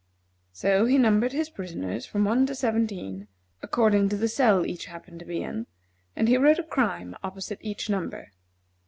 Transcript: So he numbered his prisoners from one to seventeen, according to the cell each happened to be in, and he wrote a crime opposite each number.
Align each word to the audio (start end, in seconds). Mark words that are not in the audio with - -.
So 0.51 0.85
he 0.85 0.97
numbered 0.97 1.31
his 1.31 1.51
prisoners 1.51 2.07
from 2.07 2.25
one 2.25 2.47
to 2.47 2.55
seventeen, 2.55 3.27
according 3.61 4.09
to 4.09 4.17
the 4.17 4.27
cell 4.27 4.65
each 4.65 4.85
happened 4.85 5.19
to 5.19 5.25
be 5.25 5.43
in, 5.43 5.67
and 6.15 6.27
he 6.27 6.37
wrote 6.37 6.57
a 6.57 6.63
crime 6.63 7.15
opposite 7.23 7.59
each 7.61 7.87
number. 7.87 8.31